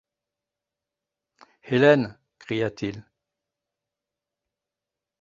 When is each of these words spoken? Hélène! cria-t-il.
Hélène! 1.61 2.17
cria-t-il. 2.39 3.05